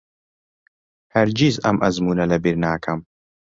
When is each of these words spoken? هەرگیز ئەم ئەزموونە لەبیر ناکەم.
هەرگیز 1.13 1.55
ئەم 1.63 1.77
ئەزموونە 1.83 2.25
لەبیر 2.31 2.55
ناکەم. 2.63 2.99